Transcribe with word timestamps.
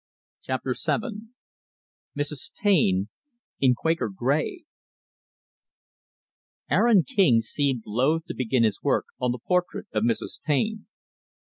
Chapter 0.41 0.73
VII 0.73 1.27
Mrs. 2.17 2.51
Taine 2.55 3.09
in 3.59 3.75
Quaker 3.75 4.09
Gray 4.09 4.63
Aaron 6.71 7.03
King 7.03 7.39
seemed 7.41 7.83
loth 7.85 8.25
to 8.25 8.33
begin 8.33 8.63
his 8.63 8.81
work 8.81 9.05
on 9.19 9.31
the 9.31 9.37
portrait 9.37 9.85
of 9.93 10.01
Mrs. 10.03 10.41
Taine. 10.43 10.87